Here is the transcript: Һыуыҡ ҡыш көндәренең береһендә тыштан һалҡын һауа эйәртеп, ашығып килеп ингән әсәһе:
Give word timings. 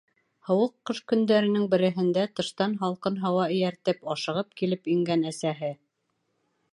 Һыуыҡ 0.47 0.71
ҡыш 0.89 0.99
көндәренең 1.11 1.67
береһендә 1.73 2.23
тыштан 2.39 2.73
һалҡын 2.81 3.19
һауа 3.25 3.45
эйәртеп, 3.57 4.01
ашығып 4.15 4.57
килеп 4.63 4.93
ингән 4.95 5.29
әсәһе: 5.33 5.71